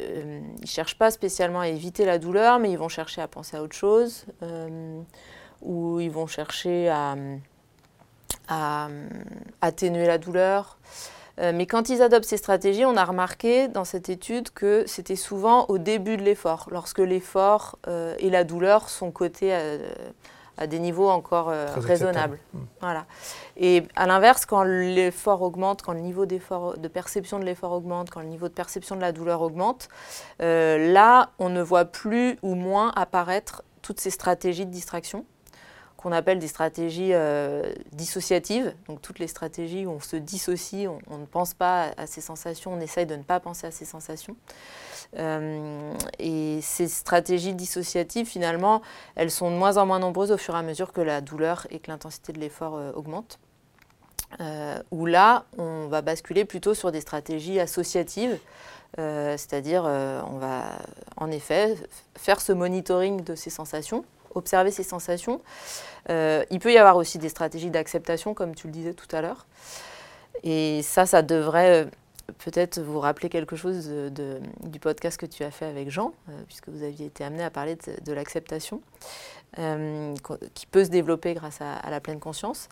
ils 0.00 0.68
cherchent 0.68 0.98
pas 0.98 1.10
spécialement 1.10 1.60
à 1.60 1.68
éviter 1.68 2.04
la 2.04 2.18
douleur, 2.18 2.58
mais 2.58 2.70
ils 2.70 2.78
vont 2.78 2.88
chercher 2.88 3.22
à 3.22 3.26
penser 3.26 3.56
à 3.56 3.62
autre 3.62 3.74
chose, 3.74 4.26
ou 5.62 5.98
ils 5.98 6.10
vont 6.10 6.26
chercher 6.26 6.88
à, 6.88 7.16
à 8.48 8.88
atténuer 9.60 10.06
la 10.06 10.18
douleur. 10.18 10.78
Euh, 11.40 11.52
mais 11.54 11.66
quand 11.66 11.88
ils 11.88 12.02
adoptent 12.02 12.26
ces 12.26 12.36
stratégies, 12.36 12.84
on 12.84 12.96
a 12.96 13.04
remarqué 13.04 13.68
dans 13.68 13.84
cette 13.84 14.08
étude 14.08 14.50
que 14.50 14.84
c'était 14.86 15.16
souvent 15.16 15.66
au 15.66 15.78
début 15.78 16.16
de 16.16 16.22
l'effort, 16.22 16.68
lorsque 16.70 16.98
l'effort 16.98 17.78
euh, 17.86 18.14
et 18.18 18.30
la 18.30 18.44
douleur 18.44 18.88
sont 18.88 19.10
cotés 19.10 19.54
à, 20.56 20.66
des 20.66 20.80
niveaux 20.80 21.08
encore 21.08 21.50
euh, 21.50 21.68
raisonnables. 21.76 22.40
Hmm. 22.52 22.64
Voilà. 22.80 23.06
Et 23.56 23.84
à 23.94 24.06
l'inverse, 24.06 24.44
quand 24.44 24.64
l'effort 24.64 25.42
augmente, 25.42 25.82
quand 25.82 25.92
le 25.92 26.00
niveau 26.00 26.26
de 26.26 26.88
perception 26.88 27.38
de 27.38 27.44
l'effort 27.44 27.72
augmente, 27.72 28.10
quand 28.10 28.20
le 28.20 28.26
niveau 28.26 28.48
de 28.48 28.54
perception 28.54 28.96
de 28.96 29.00
la 29.00 29.12
douleur 29.12 29.40
augmente, 29.42 29.88
là, 30.40 31.30
on 31.38 31.48
ne 31.48 31.62
voit 31.62 31.84
plus 31.84 32.38
ou 32.42 32.56
moins 32.56 32.92
apparaître 32.96 33.62
toutes 33.82 34.00
ces 34.00 34.10
stratégies 34.10 34.66
de 34.66 34.72
distraction 34.72 35.24
qu'on 35.98 36.12
appelle 36.12 36.38
des 36.38 36.46
stratégies 36.46 37.12
euh, 37.12 37.72
dissociatives, 37.90 38.72
donc 38.86 39.02
toutes 39.02 39.18
les 39.18 39.26
stratégies 39.26 39.84
où 39.84 39.90
on 39.90 40.00
se 40.00 40.14
dissocie, 40.14 40.88
on, 40.88 41.18
ne 41.18 41.26
pense 41.26 41.54
pas 41.54 41.90
à 41.96 42.06
ces 42.06 42.20
sensations, 42.20 42.72
on 42.72 42.80
essaye 42.80 43.04
de 43.04 43.16
ne 43.16 43.24
pas 43.24 43.40
penser 43.40 43.66
à 43.66 43.72
ces 43.72 43.84
sensations. 43.84 44.36
Euh, 45.18 45.92
et 46.20 46.60
ces 46.62 46.86
stratégies 46.86 47.52
dissociatives, 47.52 48.26
finalement, 48.26 48.80
elles 49.16 49.32
sont 49.32 49.50
de 49.50 49.56
moins 49.56 49.76
en 49.76 49.86
moins 49.86 49.98
nombreuses 49.98 50.30
au 50.30 50.36
fur 50.36 50.54
et 50.54 50.58
à 50.58 50.62
mesure 50.62 50.92
que 50.92 51.00
la 51.00 51.20
douleur 51.20 51.66
et 51.70 51.80
que 51.80 51.90
l'intensité 51.90 52.32
de 52.32 52.38
l'effort 52.38 52.76
euh, 52.76 52.92
augmentent. 52.92 53.40
où 54.92 55.04
là, 55.04 55.46
on 55.56 55.88
va 55.88 56.00
basculer 56.00 56.44
plutôt 56.44 56.74
sur 56.74 56.92
des 56.92 57.00
stratégies 57.00 57.58
associatives, 57.58 58.38
c'est-à-dire 58.96 59.84
on 59.84 60.38
va 60.38 60.64
en 61.16 61.30
effet 61.30 61.76
faire 62.16 62.40
ce 62.40 62.52
monitoring 62.52 63.24
de 63.24 63.34
ces 63.34 63.50
sensations 63.50 64.04
observer 64.38 64.70
ses 64.70 64.82
sensations. 64.82 65.40
Euh, 66.10 66.44
il 66.50 66.60
peut 66.60 66.72
y 66.72 66.78
avoir 66.78 66.96
aussi 66.96 67.18
des 67.18 67.28
stratégies 67.28 67.70
d'acceptation, 67.70 68.34
comme 68.34 68.54
tu 68.54 68.66
le 68.66 68.72
disais 68.72 68.94
tout 68.94 69.14
à 69.14 69.20
l'heure. 69.20 69.46
Et 70.42 70.82
ça, 70.82 71.04
ça 71.04 71.22
devrait 71.22 71.84
euh, 71.84 71.90
peut-être 72.38 72.80
vous 72.80 73.00
rappeler 73.00 73.28
quelque 73.28 73.56
chose 73.56 73.88
du 73.88 74.80
podcast 74.80 75.18
que 75.18 75.26
tu 75.26 75.42
as 75.44 75.50
fait 75.50 75.66
avec 75.66 75.90
Jean, 75.90 76.12
euh, 76.28 76.32
puisque 76.46 76.68
vous 76.68 76.82
aviez 76.82 77.06
été 77.06 77.24
amené 77.24 77.42
à 77.42 77.50
parler 77.50 77.76
de, 78.04 78.12
l'acceptation, 78.12 78.80
qui 79.56 80.66
peut 80.66 80.84
se 80.84 80.90
développer 80.90 81.34
grâce 81.34 81.60
à, 81.60 81.90
la 81.90 82.00
pleine 82.00 82.20
conscience. 82.20 82.68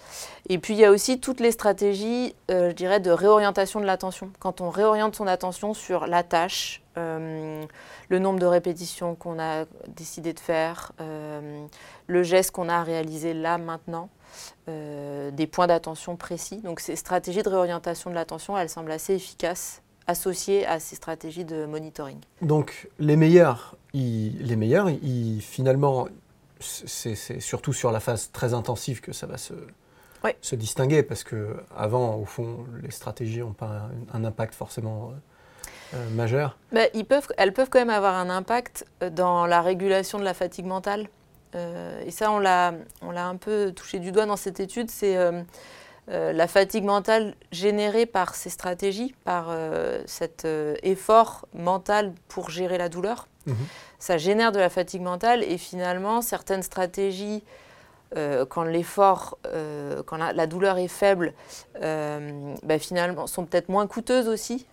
Et 0.48 0.58
puis 0.58 0.74
il 0.74 0.80
y 0.80 0.84
a 0.84 0.90
aussi 0.90 1.18
toutes 1.18 1.40
les 1.40 1.50
stratégies, 1.50 2.34
je 2.48 2.72
dirais, 2.72 3.00
de 3.00 3.10
réorientation 3.10 3.80
de 3.80 3.86
l'attention. 3.86 4.30
Quand 4.38 4.60
on 4.60 4.70
réoriente 4.70 5.16
son 5.16 5.26
attention 5.26 5.74
sur 5.74 6.06
la 6.06 6.22
tâche, 6.22 6.82
le 6.96 8.18
nombre 8.18 8.38
de 8.38 8.46
répétitions 8.46 9.14
qu'on 9.14 9.38
a 9.38 9.64
décidé 9.88 10.32
de 10.32 10.40
faire, 10.40 10.92
euh, 11.00 11.66
le 12.06 12.22
geste 12.22 12.52
qu'on 12.52 12.68
a 12.68 12.82
réalisé 12.82 13.34
là, 13.34 13.58
maintenant. 13.58 14.08
des 14.66 15.46
points 15.46 15.66
d'attention 15.66 16.16
précis. 16.16 16.58
Donc 16.58 16.80
ces 16.80 16.96
stratégies 16.96 17.42
de 17.42 17.48
réorientation 17.48 18.10
de 18.10 18.14
l'attention, 18.14 18.58
elles 18.58 18.68
semblent 18.68 18.92
assez 18.92 19.14
efficaces 19.14 19.82
associées 20.06 20.66
à 20.66 20.78
ces 20.78 20.96
stratégies 20.96 21.44
de 21.44 21.66
monitoring. 21.66 22.18
Donc 22.42 22.88
les 22.98 23.16
meilleurs, 23.16 23.76
les 23.94 24.56
meilleurs 24.56 24.90
finalement, 25.40 26.08
c'est 26.60 27.40
surtout 27.40 27.72
sur 27.72 27.92
la 27.92 28.00
phase 28.00 28.30
très 28.32 28.54
intensive 28.54 29.00
que 29.00 29.12
ça 29.12 29.26
va 29.26 29.36
se, 29.38 29.54
se 30.40 30.56
distinguer, 30.56 31.02
parce 31.02 31.24
que 31.24 31.56
avant, 31.76 32.16
au 32.16 32.24
fond, 32.24 32.66
les 32.82 32.90
stratégies 32.90 33.40
n'ont 33.40 33.52
pas 33.52 33.90
un, 34.12 34.24
impact 34.24 34.54
forcément 34.54 35.12
euh, 35.94 36.10
majeur. 36.10 36.56
Bah, 36.72 36.82
ils 36.94 37.04
peuvent, 37.04 37.28
elles 37.36 37.52
peuvent 37.52 37.68
quand 37.70 37.78
même 37.78 37.90
avoir 37.90 38.14
un 38.14 38.30
impact 38.30 38.86
euh, 39.02 39.10
dans 39.10 39.46
la 39.46 39.62
régulation 39.62 40.18
de 40.18 40.24
la 40.24 40.34
fatigue 40.34 40.66
mentale. 40.66 41.08
Euh, 41.54 42.02
et 42.04 42.10
ça, 42.10 42.32
on 42.32 42.38
l'a 42.38 42.74
un 43.02 43.36
peu 43.36 43.72
touché 43.72 43.98
du 43.98 44.12
doigt 44.12 44.26
dans 44.26 44.36
cette 44.36 44.60
étude, 44.60 44.90
c'est 44.90 45.16
la 46.08 46.46
fatigue 46.46 46.84
mentale 46.84 47.34
générée 47.50 48.06
par 48.06 48.34
ces 48.36 48.50
stratégies, 48.50 49.14
par 49.24 49.48
cet 50.06 50.46
effort 50.82 51.46
mental 51.52 52.12
pour 52.28 52.50
gérer 52.50 52.78
la 52.78 52.88
douleur. 52.88 53.26
Mhm. 53.46 53.56
Ça 53.98 54.18
génère 54.18 54.52
de 54.52 54.58
la 54.58 54.68
fatigue 54.68 55.02
mentale 55.02 55.42
et 55.42 55.58
finalement, 55.58 56.22
certaines 56.22 56.62
stratégies 56.62 57.42
euh, 58.16 58.46
quand 58.46 58.62
l'effort, 58.62 59.36
euh, 59.46 60.02
quand 60.06 60.16
la, 60.16 60.46
douleur 60.46 60.78
est 60.78 60.88
faible, 60.88 61.32
euh, 61.82 62.54
bah, 62.62 62.78
finalement, 62.78 63.26
sont 63.26 63.44
peut-être 63.44 63.68
moins 63.68 63.86
coûteuses 63.86 64.28
aussi. 64.28 64.66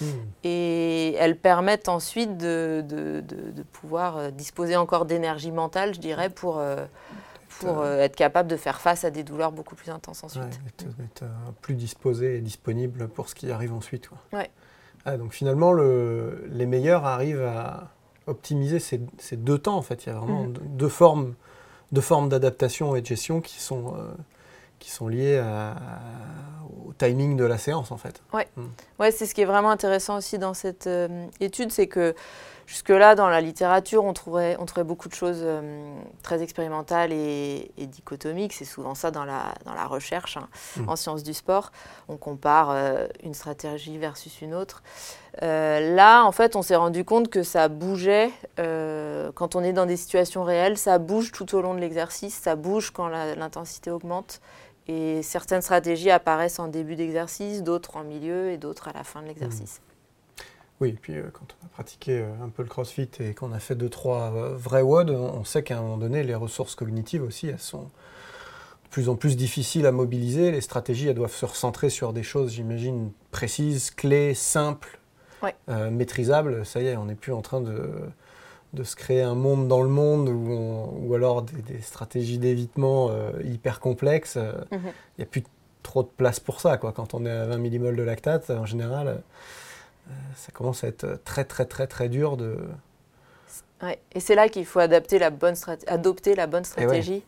Hmm. 0.00 0.06
Et 0.44 1.14
elles 1.18 1.36
permettent 1.36 1.88
ensuite 1.88 2.36
de, 2.36 2.82
de, 2.88 3.20
de, 3.20 3.62
pouvoir 3.62 4.32
disposer 4.32 4.74
encore 4.76 5.04
d'énergie 5.04 5.52
mentale, 5.52 5.94
je 5.94 6.00
dirais, 6.00 6.30
pour, 6.30 6.62
pour 7.58 7.84
être 7.84 8.16
capable 8.16 8.48
de 8.48 8.56
faire 8.56 8.80
face 8.80 9.04
à 9.04 9.10
des 9.10 9.22
douleurs 9.24 9.52
beaucoup 9.52 9.74
plus 9.74 9.90
intenses 9.90 10.24
ensuite. 10.24 10.42
Ouais, 10.44 11.04
être, 11.04 11.24
plus 11.60 11.74
disposé 11.74 12.36
et 12.36 12.40
disponible 12.40 13.08
pour 13.08 13.28
ce 13.28 13.34
qui 13.34 13.50
arrive 13.50 13.72
ensuite. 13.72 14.08
Ouais. 14.32 14.50
Ah, 15.04 15.16
donc 15.16 15.32
finalement, 15.32 15.72
le, 15.72 16.46
les 16.50 16.66
meilleurs 16.66 17.04
arrivent 17.04 17.44
à 17.44 17.90
optimiser 18.26 18.78
ces, 18.78 19.00
ces, 19.18 19.36
deux 19.36 19.58
temps. 19.58 19.76
En 19.76 19.82
fait, 19.82 20.06
il 20.06 20.10
y 20.10 20.12
a 20.12 20.18
vraiment 20.18 20.44
hmm. 20.44 20.54
deux 20.76 20.88
formes 20.88 21.34
deux 21.92 22.00
formes 22.00 22.28
d'adaptation 22.28 22.94
et 22.96 23.00
de 23.00 23.06
gestion 23.06 23.40
qui 23.40 23.60
sont, 23.60 23.94
euh, 23.96 24.12
qui 24.78 24.90
sont 24.90 25.08
liées 25.08 25.42
au 26.86 26.92
timing 26.94 27.36
de 27.36 27.44
la 27.44 27.58
séance 27.58 27.90
en 27.90 27.96
fait. 27.96 28.22
Mm. 28.32 28.62
ouais, 28.98 29.10
c'est 29.10 29.26
ce 29.26 29.34
qui 29.34 29.40
est 29.40 29.46
vraiment 29.46 29.70
intéressant 29.70 30.16
aussi 30.16 30.38
dans 30.38 30.54
cette 30.54 30.86
euh, 30.86 31.26
étude, 31.40 31.72
c'est 31.72 31.88
que 31.88 32.14
jusque-là, 32.70 33.16
dans 33.16 33.28
la 33.28 33.40
littérature, 33.40 34.04
on 34.04 34.12
trouvait, 34.12 34.56
on 34.60 34.64
trouvait 34.64 34.84
beaucoup 34.84 35.08
de 35.08 35.14
choses 35.14 35.40
euh, 35.42 35.92
très 36.22 36.42
expérimentales 36.42 37.12
et, 37.12 37.70
dichotomiques. 37.76 38.52
C'est 38.52 38.64
souvent 38.64 38.94
ça 38.94 39.10
dans 39.10 39.24
la, 39.24 39.54
dans 39.64 39.74
la 39.74 39.86
recherche 39.86 40.36
hein, 40.36 40.48
mm. 40.76 40.88
en 40.88 40.96
sciences 40.96 41.22
du 41.24 41.34
sport. 41.34 41.72
On 42.08 42.16
compare 42.16 42.76
une 43.22 43.34
stratégie 43.34 43.98
versus 43.98 44.40
une 44.40 44.54
autre. 44.54 44.82
Euh, 45.42 45.94
là, 45.94 46.24
en 46.24 46.32
fait, 46.32 46.56
on 46.56 46.62
s'est 46.62 46.76
rendu 46.76 47.04
compte 47.04 47.28
que 47.28 47.42
ça 47.42 47.68
bougeait 47.68 48.30
euh, 48.58 49.30
quand 49.34 49.56
on 49.56 49.62
est 49.62 49.72
dans 49.72 49.86
des 49.86 49.96
situations 49.96 50.44
réelles, 50.44 50.76
ça 50.76 50.98
bouge 50.98 51.32
tout 51.32 51.54
au 51.54 51.62
long 51.62 51.74
de 51.74 51.80
l'exercice, 51.80 52.34
ça 52.34 52.56
bouge 52.56 52.90
quand 52.90 53.08
l'intensité 53.08 53.90
augmente. 53.90 54.40
Et 54.88 55.22
certaines 55.22 55.62
stratégies 55.62 56.10
apparaissent 56.10 56.58
en 56.58 56.68
début 56.68 56.96
d'exercice, 56.96 57.62
d'autres 57.62 57.96
en 57.96 58.04
milieu 58.04 58.50
et 58.50 58.56
d'autres 58.56 58.88
à 58.88 58.92
la 58.92 59.04
fin 59.04 59.22
de 59.22 59.28
l'exercice. 59.28 59.80
Mmh. 59.80 59.89
Oui, 60.80 60.90
et 60.90 60.98
puis 61.00 61.14
euh, 61.14 61.30
quand 61.32 61.46
on 61.60 61.66
a 61.66 61.68
pratiqué 61.68 62.24
un 62.42 62.48
peu 62.48 62.62
le 62.62 62.68
crossfit 62.68 63.08
et 63.20 63.34
qu'on 63.34 63.52
a 63.52 63.58
fait 63.58 63.74
deux, 63.74 63.88
trois 63.88 64.30
vrais 64.30 64.82
WOD, 64.82 65.10
on 65.10 65.44
sait 65.44 65.62
qu'à 65.62 65.78
un 65.78 65.82
moment 65.82 65.98
donné, 65.98 66.22
les 66.22 66.34
ressources 66.34 66.74
cognitives 66.74 67.22
aussi, 67.22 67.48
elles 67.48 67.58
sont 67.58 67.82
de 67.82 68.88
plus 68.90 69.08
en 69.08 69.16
plus 69.16 69.36
difficiles 69.36 69.86
à 69.86 69.92
mobiliser. 69.92 70.50
Les 70.50 70.60
stratégies, 70.60 71.08
elles 71.08 71.14
doivent 71.14 71.34
se 71.34 71.46
recentrer 71.46 71.90
sur 71.90 72.12
des 72.12 72.22
choses, 72.22 72.52
j'imagine, 72.52 73.12
précises, 73.30 73.90
clés, 73.90 74.34
simples, 74.34 75.00
euh, 75.68 75.90
maîtrisable, 75.90 76.66
ça 76.66 76.82
y 76.82 76.86
est, 76.86 76.96
on 76.96 77.06
n'est 77.06 77.14
plus 77.14 77.32
en 77.32 77.40
train 77.40 77.60
de, 77.60 77.90
de, 78.74 78.84
se 78.84 78.94
créer 78.94 79.22
un 79.22 79.34
monde 79.34 79.68
dans 79.68 79.82
le 79.82 79.88
monde 79.88 80.28
ou, 80.28 81.06
ou 81.06 81.14
alors 81.14 81.42
des, 81.42 81.80
stratégies 81.80 82.38
d'évitement 82.38 83.08
euh, 83.10 83.30
hyper 83.44 83.80
complexes. 83.80 84.36
Euh, 84.36 84.52
mhm. 84.70 84.80
Il 85.16 85.20
n'y 85.20 85.24
a 85.24 85.26
plus 85.26 85.44
trop 85.82 86.02
de 86.02 86.10
place 86.14 86.40
pour 86.40 86.60
ça. 86.60 86.76
Quoi. 86.76 86.92
Quand 86.92 87.14
on 87.14 87.24
est 87.24 87.30
à 87.30 87.46
20 87.46 87.58
millimoles 87.58 87.96
de 87.96 88.02
lactate, 88.02 88.50
en 88.50 88.66
général, 88.66 89.22
ça 90.36 90.52
commence 90.52 90.84
à 90.84 90.88
être 90.88 91.20
très 91.24 91.44
très 91.44 91.64
très 91.64 91.86
très 91.86 92.08
dur 92.08 92.36
de... 92.36 92.58
Et 94.12 94.20
c'est 94.20 94.34
là 94.34 94.48
qu'il 94.48 94.66
faut 94.66 94.78
adapter 94.78 95.18
la 95.18 95.30
bonne 95.30 95.54
adopter 95.86 96.34
la 96.34 96.46
bonne 96.46 96.64
stratégie. 96.64 97.24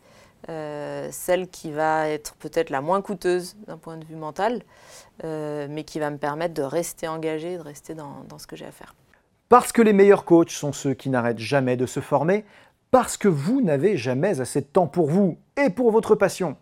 celle 0.47 1.47
qui 1.49 1.71
va 1.71 2.09
être 2.09 2.35
peut-être 2.35 2.69
la 2.69 2.81
moins 2.81 3.01
coûteuse 3.01 3.55
d'un 3.67 3.77
point 3.77 3.97
de 3.97 4.05
vue 4.05 4.15
mental, 4.15 4.61
euh, 5.23 5.67
mais 5.69 5.83
qui 5.83 5.99
va 5.99 6.09
me 6.09 6.17
permettre 6.17 6.53
de 6.55 6.63
rester 6.63 7.07
engagé, 7.07 7.57
de 7.57 7.61
rester 7.61 7.93
dans, 7.93 8.25
ce 8.37 8.47
que 8.47 8.55
j'ai 8.55 8.65
à 8.65 8.71
faire. 8.71 8.95
Parce 9.47 9.71
que 9.71 9.81
les 9.81 9.93
meilleurs 9.93 10.25
coachs 10.25 10.49
sont 10.49 10.73
ceux 10.73 10.95
qui 10.95 11.09
n'arrêtent 11.09 11.39
jamais 11.39 11.77
de 11.77 11.85
se 11.85 11.99
former, 11.99 12.45
parce 12.89 13.15
que 13.15 13.27
vous 13.27 13.61
n'avez 13.61 13.95
jamais 13.95 14.41
assez 14.41 14.61
de 14.61 14.65
temps 14.65 14.87
pour 14.87 15.09
vous 15.09 15.37
et 15.55 15.69
pour 15.69 15.91
votre 15.91 16.15
passion, 16.15 16.57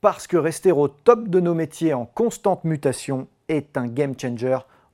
parce 0.00 0.26
que 0.26 0.36
rester 0.36 0.70
au 0.70 0.86
top 0.88 1.28
de 1.28 1.40
nos 1.40 1.54
métiers 1.54 1.94
en 1.94 2.06
constante 2.06 2.64
mutation 2.64 3.26
est 3.48 3.76
un 3.76 3.88
game 3.88 4.14
changer 4.18 4.58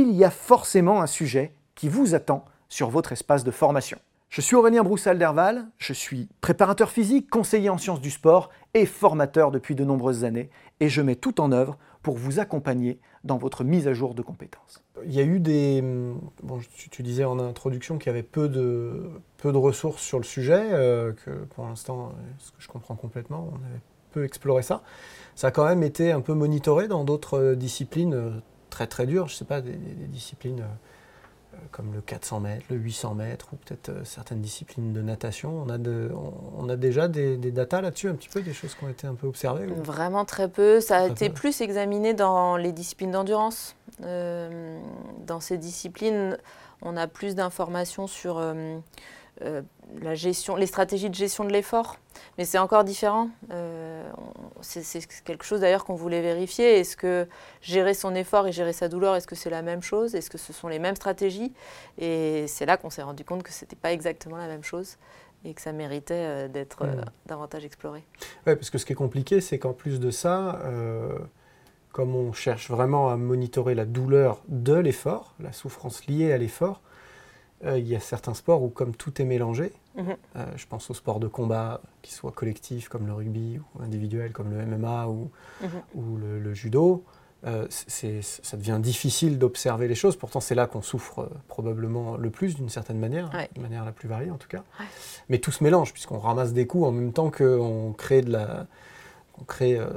il 0.00 0.12
y 0.12 0.24
a 0.24 0.30
forcément 0.30 1.00
un 1.02 1.06
sujet 1.06 1.54
qui 1.74 1.88
vous 1.88 2.14
attend 2.14 2.44
sur 2.68 2.90
votre 2.90 3.12
espace 3.12 3.44
de 3.44 3.50
formation. 3.50 3.98
Je 4.28 4.40
suis 4.40 4.56
Aurélien 4.56 4.82
Broussal-Derval, 4.82 5.68
je 5.78 5.92
suis 5.92 6.28
préparateur 6.40 6.90
physique, 6.90 7.30
conseiller 7.30 7.70
en 7.70 7.78
sciences 7.78 8.00
du 8.00 8.10
sport 8.10 8.50
et 8.74 8.84
formateur 8.84 9.52
depuis 9.52 9.76
de 9.76 9.84
nombreuses 9.84 10.24
années, 10.24 10.50
et 10.80 10.88
je 10.88 11.00
mets 11.02 11.14
tout 11.14 11.40
en 11.40 11.52
œuvre 11.52 11.78
pour 12.02 12.16
vous 12.16 12.40
accompagner 12.40 12.98
dans 13.22 13.38
votre 13.38 13.62
mise 13.62 13.86
à 13.86 13.94
jour 13.94 14.14
de 14.14 14.22
compétences. 14.22 14.82
Il 15.06 15.12
y 15.12 15.20
a 15.20 15.22
eu 15.22 15.38
des... 15.38 15.82
Bon, 16.42 16.58
tu, 16.90 17.02
disais 17.04 17.24
en 17.24 17.38
introduction 17.38 17.96
qu'il 17.96 18.08
y 18.08 18.10
avait 18.10 18.24
peu 18.24 18.48
de, 18.48 19.08
peu 19.36 19.52
de 19.52 19.56
ressources 19.56 20.02
sur 20.02 20.18
le 20.18 20.24
sujet, 20.24 20.70
euh, 20.72 21.12
que 21.12 21.30
pour 21.54 21.64
l'instant, 21.66 22.12
ce 22.38 22.50
que 22.50 22.56
je 22.58 22.68
comprends 22.68 22.96
complètement, 22.96 23.48
on 23.52 23.56
avait 23.56 23.80
peu 24.10 24.24
exploré 24.24 24.62
ça. 24.62 24.82
Ça 25.34 25.48
a 25.48 25.50
quand 25.52 25.64
même 25.64 25.82
été 25.82 26.10
un 26.12 26.20
peu 26.20 26.34
monitoré 26.34 26.88
dans 26.88 27.04
d'autres 27.04 27.54
disciplines 27.54 28.14
euh, 28.14 28.30
très 28.74 28.88
très 28.88 29.06
dures, 29.06 29.28
je 29.28 29.34
ne 29.34 29.38
sais 29.38 29.44
pas, 29.44 29.60
des, 29.60 29.70
des 29.70 30.06
disciplines 30.08 30.60
euh, 30.60 30.64
euh, 31.54 31.56
comme 31.70 31.92
le 31.94 32.00
400 32.00 32.40
mètres, 32.40 32.64
le 32.70 32.76
800 32.76 33.14
mètres 33.14 33.48
ou 33.52 33.56
peut-être 33.56 33.90
euh, 33.90 34.04
certaines 34.04 34.40
disciplines 34.40 34.92
de 34.92 35.00
natation. 35.00 35.62
On 35.64 35.68
a, 35.68 35.78
de, 35.78 36.10
on, 36.58 36.68
a 36.68 36.74
déjà 36.74 37.06
des, 37.06 37.36
des 37.36 37.52
datas 37.52 37.82
là-dessus, 37.82 38.08
un 38.08 38.14
petit 38.14 38.28
peu, 38.28 38.42
des 38.42 38.52
choses 38.52 38.74
qui 38.74 38.82
ont 38.84 38.88
été 38.88 39.06
un 39.06 39.14
peu 39.14 39.28
observées 39.28 39.66
Vraiment 39.66 40.24
très 40.24 40.48
peu. 40.48 40.80
Ça 40.80 40.98
a 40.98 41.06
été 41.06 41.30
plus 41.30 41.60
examiné 41.60 42.14
dans 42.14 42.56
les 42.56 42.72
disciplines 42.72 43.12
d'endurance. 43.12 43.76
Euh, 44.02 44.80
dans 45.24 45.38
ces 45.38 45.56
disciplines, 45.56 46.36
on 46.82 46.96
a 46.96 47.06
plus 47.06 47.36
d'informations 47.36 48.08
sur 48.08 48.38
euh, 48.38 48.78
la 49.40 50.14
gestion, 50.14 50.56
les 50.56 50.66
stratégies 50.66 51.10
de 51.10 51.14
gestion 51.14 51.44
de 51.44 51.52
l'effort, 51.52 51.98
mais 52.38 52.44
c'est 52.44 52.58
encore 52.58 52.84
différent. 52.84 53.30
Euh, 53.52 54.08
c'est 54.60 55.06
quelque 55.24 55.44
chose 55.44 55.60
d'ailleurs 55.60 55.84
qu'on 55.84 55.94
voulait 55.94 56.22
vérifier. 56.22 56.78
Est-ce 56.78 56.96
que 56.96 57.26
gérer 57.60 57.94
son 57.94 58.14
effort 58.14 58.46
et 58.46 58.52
gérer 58.52 58.72
sa 58.72 58.88
douleur, 58.88 59.14
est-ce 59.16 59.26
que 59.26 59.34
c'est 59.34 59.50
la 59.50 59.62
même 59.62 59.82
chose? 59.82 60.14
Est-ce 60.14 60.30
que 60.30 60.38
ce 60.38 60.52
sont 60.52 60.68
les 60.68 60.78
mêmes 60.78 60.96
stratégies? 60.96 61.52
Et 61.98 62.46
c'est 62.48 62.66
là 62.66 62.76
qu'on 62.76 62.90
s'est 62.90 63.02
rendu 63.02 63.24
compte 63.24 63.42
que 63.42 63.52
ce 63.52 63.64
n'était 63.64 63.76
pas 63.76 63.92
exactement 63.92 64.36
la 64.36 64.46
même 64.46 64.64
chose 64.64 64.96
et 65.44 65.52
que 65.52 65.60
ça 65.60 65.72
méritait 65.72 66.14
euh, 66.14 66.48
d'être 66.48 66.84
hmm. 66.84 67.04
davantage 67.26 67.64
exploré. 67.64 68.04
Oui, 68.46 68.54
parce 68.54 68.70
que 68.70 68.78
ce 68.78 68.86
qui 68.86 68.92
est 68.92 68.96
compliqué, 68.96 69.40
c'est 69.40 69.58
qu'en 69.58 69.72
plus 69.72 70.00
de 70.00 70.10
ça, 70.10 70.60
comme 71.92 72.16
on 72.16 72.32
cherche 72.32 72.70
vraiment 72.70 73.10
à 73.10 73.16
monitorer 73.16 73.74
la 73.74 73.84
douleur 73.84 74.42
de 74.48 74.74
l'effort, 74.74 75.34
la 75.38 75.52
souffrance 75.52 76.06
liée 76.06 76.32
à 76.32 76.38
l'effort, 76.38 76.80
euh, 76.80 76.93
il 77.66 77.86
y 77.88 77.96
a 77.96 78.00
certains 78.00 78.34
sports 78.34 78.62
où, 78.62 78.68
comme 78.68 78.94
tout 78.94 79.20
est 79.20 79.24
mélangé, 79.24 79.72
Mhm. 79.96 80.16
euh, 80.36 80.46
je 80.56 80.66
pense 80.66 80.90
aux 80.90 80.94
sports 80.94 81.20
de 81.20 81.28
combat, 81.28 81.80
qu'ils 82.02 82.14
soient 82.14 82.32
collectifs 82.32 82.88
comme 82.88 83.06
le 83.06 83.12
rugby 83.14 83.58
ou 83.58 83.82
individuels 83.82 84.32
comme 84.32 84.50
le 84.50 84.58
MMA 84.66 85.08
ou, 85.08 85.30
Mhm. 85.62 85.68
ou 85.94 86.16
le, 86.16 86.40
le 86.40 86.54
judo, 86.54 87.04
euh, 87.46 87.66
ça 87.70 88.56
devient 88.56 88.78
difficile 88.82 89.38
d'observer 89.38 89.86
les 89.86 89.94
choses. 89.94 90.16
Pourtant, 90.16 90.40
c'est 90.40 90.54
là 90.54 90.66
qu'on 90.66 90.80
souffre 90.82 91.20
euh, 91.20 91.28
probablement 91.48 92.16
le 92.16 92.30
plus 92.30 92.54
d'une 92.56 92.70
certaine 92.70 92.98
manière, 92.98 93.30
Ouais. 93.34 93.48
de 93.54 93.60
manière 93.60 93.84
la 93.84 93.92
plus 93.92 94.08
variée 94.08 94.30
en 94.30 94.38
tout 94.38 94.48
cas. 94.48 94.64
Ouais. 94.80 94.86
Mais 95.28 95.38
tout 95.38 95.50
se 95.52 95.62
mélange 95.62 95.92
puisqu'on 95.92 96.18
ramasse 96.18 96.52
des 96.54 96.66
coups 96.66 96.86
en 96.86 96.92
même 96.92 97.12
temps 97.12 97.30
qu'on 97.30 97.94
crée 97.96 98.22
de 98.22 98.30
la 98.32 98.66
on 99.40 99.42
crée 99.42 99.76
euh, 99.76 99.88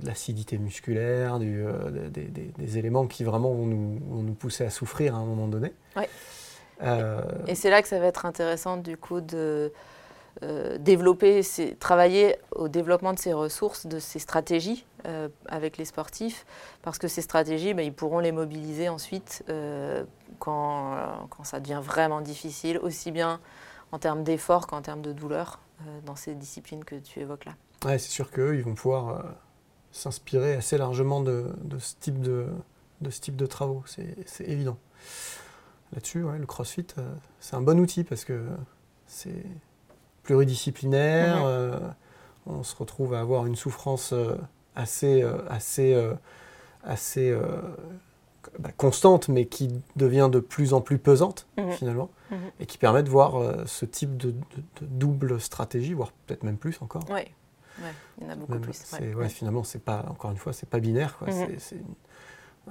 de 0.00 0.06
l'acidité 0.06 0.56
musculaire, 0.56 1.40
du, 1.40 1.64
euh, 1.66 2.08
des, 2.10 2.26
des- 2.26 2.52
des 2.56 2.78
éléments 2.78 3.08
qui 3.08 3.24
vraiment 3.24 3.52
vont 3.52 3.66
nous, 3.66 3.98
vont 4.08 4.22
nous 4.22 4.34
pousser 4.34 4.64
à 4.64 4.70
souffrir 4.70 5.16
à 5.16 5.18
un 5.18 5.24
moment 5.24 5.48
donné. 5.48 5.72
Ouais. 5.96 6.08
Euh, 6.82 7.20
Et 7.46 7.54
c'est 7.54 7.70
là 7.70 7.82
que 7.82 7.88
ça 7.88 7.98
va 7.98 8.06
être 8.06 8.26
intéressant 8.26 8.76
du 8.76 8.96
coup 8.96 9.20
de 9.20 9.72
euh, 10.42 10.76
développer, 10.78 11.42
ces- 11.44 11.76
travailler 11.76 12.36
au 12.50 12.68
développement 12.68 13.12
de 13.12 13.18
ces 13.18 13.32
ressources, 13.32 13.86
de 13.86 14.00
ces 14.00 14.18
stratégies 14.18 14.84
euh, 15.06 15.28
avec 15.46 15.76
les 15.78 15.84
sportifs, 15.84 16.44
parce 16.82 16.98
que 16.98 17.06
ces 17.06 17.22
stratégies, 17.22 17.72
ben, 17.74 17.84
ils 17.86 17.92
pourront 17.92 18.18
les 18.18 18.32
mobiliser 18.32 18.88
ensuite 18.88 19.44
euh, 19.48 20.02
quand, 20.40 20.96
quand 21.30 21.44
ça 21.44 21.60
devient 21.60 21.80
vraiment 21.82 22.20
difficile, 22.20 22.78
aussi 22.78 23.12
bien 23.12 23.40
en 23.92 23.98
termes 24.00 24.24
d'effort 24.24 24.66
qu'en 24.66 24.82
termes 24.82 25.02
de 25.02 25.12
douleur 25.12 25.60
euh, 25.82 26.00
dans 26.04 26.16
ces 26.16 26.34
disciplines 26.34 26.84
que 26.84 26.96
tu 26.96 27.20
évoques 27.20 27.44
là. 27.44 27.52
Ouais, 27.84 27.98
c'est 27.98 28.10
sûr 28.10 28.30
qu'eux, 28.30 28.56
ils 28.56 28.62
vont 28.64 28.74
pouvoir 28.74 29.24
s'inspirer 29.92 30.54
assez 30.54 30.76
largement 30.78 31.20
de, 31.20 31.46
de 31.62 31.78
ce 31.78 31.94
type 32.00 32.20
de, 32.20 32.48
de 33.00 33.10
ce 33.10 33.20
type 33.20 33.36
de 33.36 33.46
travaux, 33.46 33.84
c'est 33.86 34.16
c'est 34.26 34.48
évident. 34.48 34.78
Là-dessus, 35.92 36.22
ouais, 36.24 36.38
le 36.38 36.46
CrossFit, 36.46 36.86
euh, 36.98 37.12
c'est 37.40 37.54
un 37.56 37.60
bon 37.60 37.78
outil 37.78 38.02
parce 38.04 38.24
que 38.24 38.44
c'est 39.06 39.44
pluridisciplinaire, 40.24 41.44
euh, 41.44 41.78
on 42.46 42.62
se 42.62 42.74
retrouve 42.76 43.14
à 43.14 43.20
avoir 43.20 43.46
une 43.46 43.56
souffrance 43.56 44.12
euh, 44.12 44.34
assez, 44.74 45.22
euh, 45.22 45.38
assez, 45.48 45.94
assez 46.82 47.36
bah, 48.58 48.70
constante, 48.76 49.28
mais 49.28 49.46
qui 49.46 49.70
devient 49.96 50.28
de 50.30 50.40
plus 50.40 50.74
en 50.74 50.80
plus 50.80 50.98
pesante 50.98 51.46
Mhm. 51.56 51.72
finalement, 51.72 52.10
Mhm. 52.30 52.38
et 52.60 52.66
qui 52.66 52.78
permet 52.78 53.02
de 53.02 53.08
voir 53.10 53.66
ce 53.68 53.84
type 53.84 54.16
de, 54.16 54.30
de- 54.32 54.36
de 54.80 54.86
double 54.86 55.40
stratégie, 55.40 55.94
voire 55.94 56.12
peut-être 56.26 56.42
même 56.42 56.56
plus 56.58 56.80
encore. 56.82 57.04
Oui, 57.08 57.14
ouais, 57.14 57.92
il 58.18 58.24
y 58.24 58.26
en 58.26 58.30
a 58.30 58.36
beaucoup 58.36 58.52
Même, 58.52 58.60
plus. 58.62 58.80
ouais. 59.00 59.14
ouais, 59.14 59.28
finalement, 59.28 59.64
c'est 59.64 59.78
pas, 59.82 60.04
encore 60.08 60.30
une 60.30 60.36
fois, 60.36 60.52
c'est 60.52 60.68
pas 60.68 60.80
binaire. 60.80 61.18
Mhm. 61.22 61.32
C'est- 61.32 61.58
C'est 61.60 61.76
une, 61.76 61.94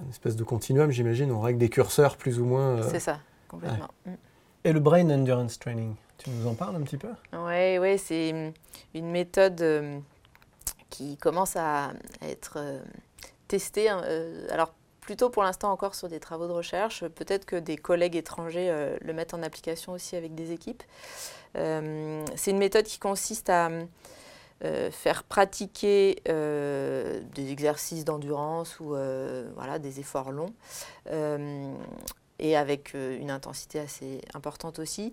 une 0.01 0.09
espèce 0.09 0.35
de 0.35 0.43
continuum, 0.43 0.91
j'imagine. 0.91 1.31
On 1.31 1.41
règle 1.41 1.59
des 1.59 1.69
curseurs 1.69 2.17
plus 2.17 2.39
ou 2.39 2.45
moins. 2.45 2.77
euh. 2.79 2.89
C'est 2.89 2.99
ça, 2.99 3.19
complètement. 3.47 3.89
Mm. 4.05 4.11
Et 4.65 4.73
le 4.73 4.79
Brain 4.79 5.09
Endurance 5.09 5.59
Training, 5.59 5.95
tu 6.17 6.29
nous 6.29 6.47
en 6.47 6.55
parles 6.55 6.75
un 6.75 6.81
petit 6.81 6.97
peu? 6.97 7.09
Oui, 7.33 7.77
ouais, 7.77 7.97
c'est 7.97 8.31
hum, 8.31 8.53
une 8.93 9.11
méthode 9.11 9.61
euh, 9.61 9.99
qui 10.89 11.17
commence 11.17 11.55
à 11.55 11.91
être 12.21 12.53
euh, 12.57 12.81
testée. 13.47 13.89
hein, 13.89 14.01
euh, 14.05 14.47
alors, 14.49 14.73
plutôt 15.01 15.29
pour 15.29 15.43
l'instant 15.43 15.69
encore 15.69 15.95
sur 15.95 16.07
des 16.07 16.21
travaux 16.21 16.47
de 16.47 16.53
recherche. 16.53 17.05
Peut-être 17.09 17.45
que 17.45 17.57
des 17.57 17.75
collègues 17.75 18.15
étrangers 18.15 18.69
euh, 18.69 18.95
le 19.01 19.11
mettent 19.13 19.33
en 19.33 19.43
application 19.43 19.91
aussi 19.91 20.15
avec 20.15 20.33
des 20.33 20.53
équipes. 20.53 20.81
Euh, 21.57 22.25
c'est 22.37 22.51
une 22.51 22.57
méthode 22.57 22.85
qui 22.85 22.99
consiste 22.99 23.49
à 23.49 23.69
euh, 24.65 24.91
faire 24.91 25.23
pratiquer 25.23 26.21
euh, 26.29 27.19
des 27.35 27.51
exercices 27.51 28.05
d'endurance 28.05 28.79
ou 28.79 28.95
euh, 28.95 29.51
voilà, 29.55 29.77
des 29.77 29.99
efforts 29.99 30.31
longs. 30.31 30.53
et 32.39 32.55
avec 32.55 32.93
une 32.93 33.29
intensité 33.29 33.79
assez 33.79 34.21
importante 34.33 34.79
aussi, 34.79 35.11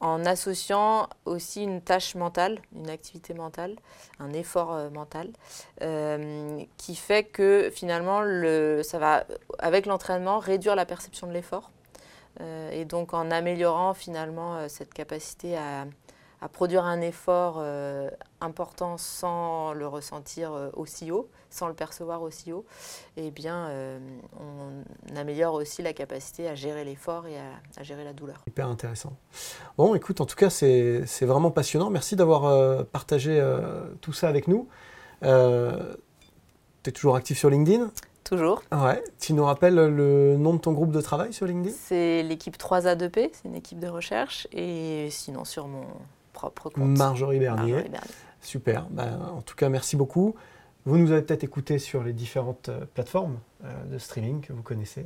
en 0.00 0.24
associant 0.24 1.08
aussi 1.24 1.62
une 1.62 1.80
tâche 1.80 2.14
mentale, 2.14 2.58
une 2.74 2.90
activité 2.90 3.34
mentale, 3.34 3.76
un 4.18 4.32
effort 4.32 4.90
mental, 4.90 5.30
qui 6.76 6.96
fait 6.96 7.24
que 7.24 7.70
finalement, 7.72 8.20
le, 8.20 8.82
ça 8.82 8.98
va, 8.98 9.24
avec 9.58 9.86
l'entraînement, 9.86 10.38
réduire 10.38 10.74
la 10.74 10.84
perception 10.84 11.26
de 11.26 11.32
l'effort. 11.32 11.70
Et 12.72 12.84
donc 12.84 13.14
en 13.14 13.30
améliorant 13.30 13.94
finalement 13.94 14.68
cette 14.68 14.92
capacité 14.92 15.56
à, 15.56 15.86
à 16.40 16.48
produire 16.48 16.84
un 16.84 17.00
effort 17.00 17.56
euh, 17.58 18.10
important 18.40 18.98
sans 18.98 19.72
le 19.72 19.86
ressentir 19.86 20.52
euh, 20.52 20.68
aussi 20.74 21.10
haut, 21.10 21.28
sans 21.50 21.68
le 21.68 21.74
percevoir 21.74 22.22
aussi 22.22 22.52
haut, 22.52 22.66
eh 23.16 23.30
bien, 23.30 23.68
euh, 23.68 23.98
on 24.38 25.16
améliore 25.16 25.54
aussi 25.54 25.82
la 25.82 25.92
capacité 25.92 26.48
à 26.48 26.54
gérer 26.54 26.84
l'effort 26.84 27.26
et 27.26 27.38
à, 27.38 27.80
à 27.80 27.82
gérer 27.82 28.04
la 28.04 28.12
douleur. 28.12 28.42
Hyper 28.46 28.68
intéressant. 28.68 29.16
Bon, 29.78 29.94
écoute, 29.94 30.20
en 30.20 30.26
tout 30.26 30.36
cas, 30.36 30.50
c'est 30.50 31.04
vraiment 31.22 31.50
passionnant. 31.50 31.90
Merci 31.90 32.16
d'avoir 32.16 32.84
partagé 32.86 33.42
tout 34.00 34.12
ça 34.12 34.28
avec 34.28 34.48
nous. 34.48 34.68
tu 35.22 35.28
es 36.86 36.92
toujours 36.92 37.16
actif 37.16 37.38
sur 37.38 37.48
LinkedIn? 37.48 37.90
Toujours. 38.24 38.62
Ouais. 38.72 39.02
Tu 39.20 39.34
nous 39.34 39.44
rappelles 39.44 39.76
le 39.76 40.36
nom 40.36 40.54
de 40.54 40.58
ton 40.58 40.72
groupe 40.72 40.90
de 40.90 41.00
travail 41.00 41.32
sur 41.32 41.46
LinkedIn? 41.46 41.74
C'est 41.78 42.24
l'équipe 42.24 42.56
3A2P, 42.56 43.30
c'est 43.32 43.48
une 43.48 43.54
équipe 43.54 43.78
de 43.78 43.86
recherche, 43.86 44.48
et 44.52 45.08
sinon 45.10 45.44
sur 45.44 45.68
mon 45.68 45.86
propre 46.36 46.70
compte. 46.70 46.96
Marjorie 46.96 47.38
Bernier. 47.38 47.72
Marjorie 47.72 47.90
Bernier. 47.90 48.10
Super. 48.40 48.86
Ben, 48.90 49.18
en 49.34 49.42
tout 49.42 49.56
cas, 49.56 49.68
merci 49.68 49.96
beaucoup. 49.96 50.34
Vous 50.86 50.98
nous 50.98 51.10
avez 51.10 51.22
peut-être 51.22 51.42
écouté 51.42 51.80
sur 51.80 52.04
les 52.04 52.12
différentes 52.12 52.68
euh, 52.68 52.84
plateformes 52.94 53.38
euh, 53.64 53.84
de 53.86 53.98
streaming 53.98 54.40
que 54.40 54.52
vous 54.52 54.62
connaissez. 54.62 55.04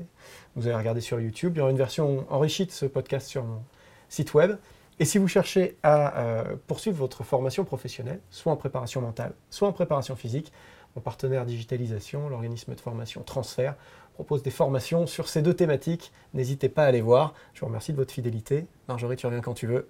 Vous 0.54 0.66
avez 0.66 0.76
regardé 0.76 1.00
sur 1.00 1.18
YouTube. 1.18 1.54
Il 1.56 1.58
y 1.58 1.60
aura 1.62 1.70
une 1.70 1.78
version 1.78 2.26
enrichie 2.28 2.66
de 2.66 2.70
ce 2.70 2.84
podcast 2.84 3.26
sur 3.26 3.44
mon 3.44 3.62
site 4.10 4.34
web. 4.34 4.56
Et 4.98 5.06
si 5.06 5.16
vous 5.16 5.26
cherchez 5.26 5.78
à 5.82 6.18
euh, 6.20 6.56
poursuivre 6.66 6.98
votre 6.98 7.24
formation 7.24 7.64
professionnelle, 7.64 8.20
soit 8.28 8.52
en 8.52 8.56
préparation 8.56 9.00
mentale, 9.00 9.32
soit 9.48 9.66
en 9.66 9.72
préparation 9.72 10.16
physique, 10.16 10.52
mon 10.94 11.00
partenaire 11.00 11.46
digitalisation, 11.46 12.28
l'organisme 12.28 12.74
de 12.74 12.80
formation 12.80 13.22
Transfert, 13.22 13.74
propose 14.12 14.42
des 14.42 14.50
formations 14.50 15.06
sur 15.06 15.30
ces 15.30 15.40
deux 15.40 15.54
thématiques. 15.54 16.12
N'hésitez 16.34 16.68
pas 16.68 16.84
à 16.84 16.90
les 16.90 17.00
voir. 17.00 17.32
Je 17.54 17.60
vous 17.60 17.66
remercie 17.66 17.92
de 17.92 17.96
votre 17.96 18.12
fidélité. 18.12 18.66
Marjorie, 18.86 19.16
tu 19.16 19.24
reviens 19.24 19.40
quand 19.40 19.54
tu 19.54 19.66
veux. 19.66 19.88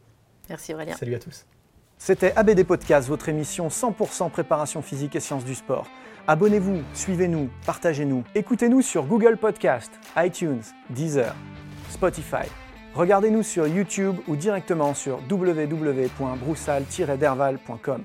Merci 0.51 0.75
Aurélien. 0.75 0.97
Salut 0.97 1.15
à 1.15 1.19
tous. 1.19 1.47
C'était 1.97 2.33
ABD 2.35 2.65
Podcast, 2.65 3.09
votre 3.09 3.29
émission 3.29 3.69
100% 3.69 4.31
préparation 4.31 4.83
physique 4.83 5.15
et 5.17 5.21
sciences 5.21 5.45
du 5.45 5.55
sport. 5.55 5.87
Abonnez-vous, 6.27 6.83
suivez-nous, 6.93 7.49
partagez-nous. 7.67 8.25
Écoutez-nous 8.35 8.83
sur 8.83 9.05
Google 9.05 9.37
Podcast, 9.37 9.93
iTunes, 10.17 10.63
Deezer, 10.91 11.37
Spotify. 11.89 12.49
Regardez-nous 12.95 13.43
sur 13.43 13.67
YouTube 13.67 14.17
ou 14.29 14.37
directement 14.37 14.95
sur 14.95 15.21
www.broussal-derval.com. 15.31 18.05